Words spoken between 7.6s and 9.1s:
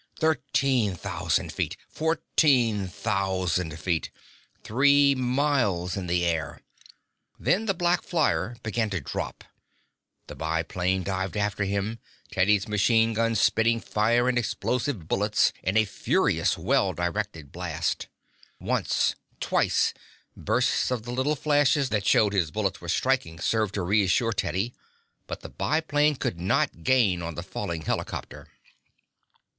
the black flyer began to